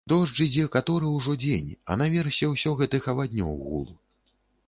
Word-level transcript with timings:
Дождж 0.11 0.39
ідзе 0.45 0.63
каторы 0.75 1.09
ўжо 1.17 1.33
дзень, 1.43 1.67
а 1.89 1.99
наверсе 2.03 2.49
ўсё 2.53 2.71
гэтых 2.79 3.03
аваднёў 3.13 3.51
гул. 3.67 3.87